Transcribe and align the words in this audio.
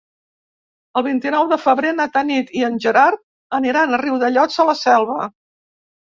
El 0.99 1.03
vint-i-nou 1.07 1.49
de 1.49 1.57
febrer 1.65 1.91
na 1.97 2.07
Tanit 2.15 2.49
i 2.61 2.63
en 2.67 2.79
Gerard 2.85 3.21
aniran 3.59 3.93
a 3.93 3.99
Riudellots 4.05 4.57
de 4.63 4.67
la 4.71 4.75
Selva. 4.79 5.29